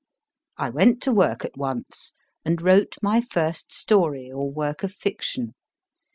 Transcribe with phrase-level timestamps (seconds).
[0.57, 2.13] I went to work at once,
[2.43, 5.53] and wrote my first story or work of fiction.